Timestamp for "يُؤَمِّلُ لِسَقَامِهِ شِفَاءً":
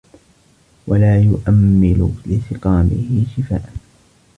1.21-3.73